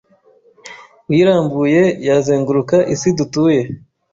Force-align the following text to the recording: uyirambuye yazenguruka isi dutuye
uyirambuye 1.09 1.81
yazenguruka 2.07 2.77
isi 2.93 3.09
dutuye 3.17 3.61